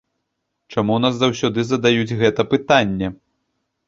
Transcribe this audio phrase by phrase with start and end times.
[0.75, 3.11] Чаму ў нас заўсёды задаюць гэта пытанне?